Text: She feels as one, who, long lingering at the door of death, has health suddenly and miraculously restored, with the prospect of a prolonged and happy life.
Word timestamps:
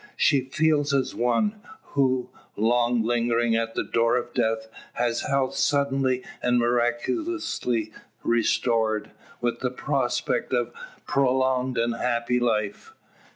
She 0.17 0.41
feels 0.41 0.95
as 0.95 1.13
one, 1.13 1.61
who, 1.93 2.31
long 2.55 3.03
lingering 3.03 3.55
at 3.55 3.75
the 3.75 3.83
door 3.83 4.17
of 4.17 4.33
death, 4.33 4.67
has 4.93 5.21
health 5.21 5.53
suddenly 5.53 6.23
and 6.41 6.57
miraculously 6.57 7.93
restored, 8.23 9.11
with 9.41 9.59
the 9.59 9.69
prospect 9.69 10.53
of 10.53 10.69
a 10.69 11.01
prolonged 11.05 11.77
and 11.77 11.93
happy 11.95 12.39
life. 12.39 12.95